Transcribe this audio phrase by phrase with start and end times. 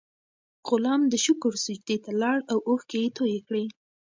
[0.67, 3.65] غلام د شکر سجدې ته لاړ او اوښکې یې تویې کړې.